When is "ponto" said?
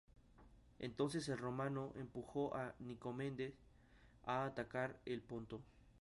5.21-5.61